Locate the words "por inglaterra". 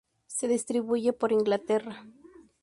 1.13-2.03